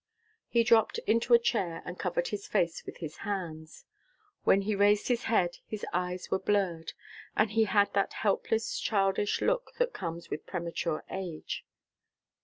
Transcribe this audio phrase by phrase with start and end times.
[0.47, 3.85] He dropped into a chair and covered his face with his hands.
[4.45, 6.93] When he raised his head his eyes were blurred,
[7.37, 11.67] and he had that helpless, childish look that comes with premature age.